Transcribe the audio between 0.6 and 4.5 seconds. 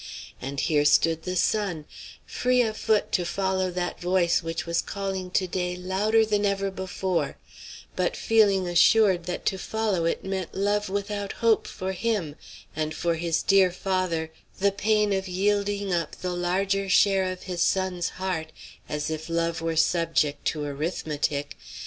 stood the son, free of foot to follow that voice